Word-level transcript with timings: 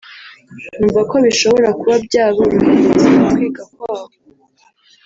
numva 0.77 1.01
ko 1.09 1.15
bishobora 1.25 1.69
kuba 1.79 1.95
byaborohereza 2.05 3.07
mu 3.15 3.23
kwiga 3.31 3.63
kwabo 3.73 4.15